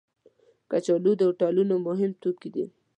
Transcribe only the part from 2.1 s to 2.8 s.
توکي دي